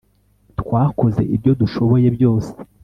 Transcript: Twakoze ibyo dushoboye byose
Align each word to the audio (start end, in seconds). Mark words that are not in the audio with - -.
Twakoze 0.59 1.21
ibyo 1.35 1.51
dushoboye 1.61 2.07
byose 2.15 2.51